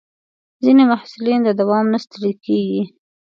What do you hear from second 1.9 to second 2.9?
نه ستړي کېږي.